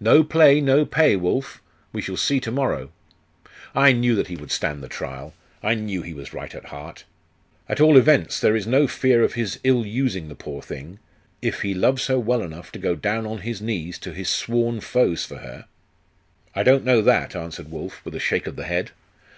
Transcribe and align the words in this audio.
'No 0.00 0.24
play, 0.24 0.62
no 0.62 0.86
pay, 0.86 1.16
Wulf. 1.16 1.60
We 1.92 2.00
shall 2.00 2.16
see 2.16 2.40
to 2.40 2.50
morrow.' 2.50 2.92
'I 3.74 3.92
knew 3.92 4.14
that 4.14 4.28
he 4.28 4.34
would 4.36 4.50
stand 4.50 4.82
the 4.82 4.88
trial! 4.88 5.34
I 5.62 5.74
knew 5.74 6.00
he 6.00 6.14
was 6.14 6.32
right 6.32 6.54
at 6.54 6.68
heart!' 6.72 7.04
'At 7.68 7.78
all 7.78 7.98
events, 7.98 8.40
there 8.40 8.56
is 8.56 8.66
no 8.66 8.86
fear 8.88 9.22
of 9.22 9.34
his 9.34 9.60
ill 9.64 9.84
using 9.84 10.28
the 10.28 10.34
poor 10.34 10.62
thing, 10.62 10.98
if 11.42 11.60
he 11.60 11.74
loves 11.74 12.06
her 12.06 12.18
well 12.18 12.40
enough 12.40 12.72
to 12.72 12.78
go 12.78 12.94
down 12.94 13.26
on 13.26 13.40
his 13.42 13.60
knees 13.60 13.98
to 13.98 14.14
his 14.14 14.30
sworn 14.30 14.80
foes 14.80 15.26
for 15.26 15.40
her.' 15.40 15.66
'I 16.54 16.62
don't 16.62 16.84
know 16.86 17.02
that,' 17.02 17.36
answered 17.36 17.70
Wulf, 17.70 18.02
with 18.02 18.14
a 18.14 18.18
shake 18.18 18.46
of 18.46 18.56
the 18.56 18.64
head. 18.64 18.92